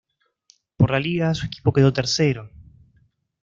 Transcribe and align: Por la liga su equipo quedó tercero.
Por 0.77 0.89
la 0.89 0.99
liga 0.99 1.31
su 1.35 1.45
equipo 1.45 1.71
quedó 1.73 1.93
tercero. 1.93 2.49